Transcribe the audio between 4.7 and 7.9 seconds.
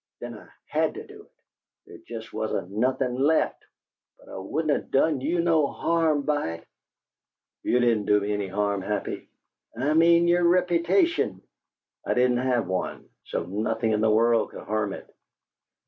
of done you no harm by it" "You